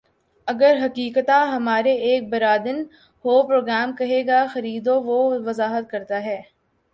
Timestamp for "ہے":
6.23-6.41